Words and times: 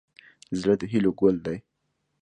زړه 0.59 0.73
د 0.79 0.83
هیلو 0.91 1.11
ګل 1.19 1.35
دی. 1.45 1.57